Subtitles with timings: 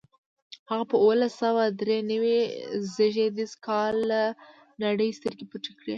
[0.69, 2.39] هغه په اوولس سوه درې نوي
[2.93, 4.21] زېږدیز کال له
[4.83, 5.89] نړۍ سترګې پټې کړې.